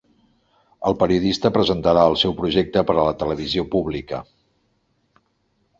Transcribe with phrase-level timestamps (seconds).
[0.91, 4.25] El periodista presentarà el seu projecte per a la televisió pública.